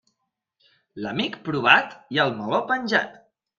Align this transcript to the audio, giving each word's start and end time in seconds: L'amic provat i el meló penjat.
L'amic 1.03 1.37
provat 1.49 1.95
i 2.17 2.25
el 2.27 2.35
meló 2.41 2.65
penjat. 2.75 3.17